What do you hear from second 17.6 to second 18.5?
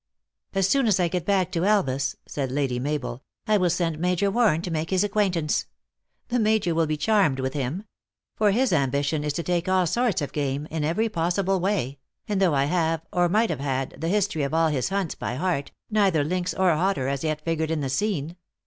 in the scene.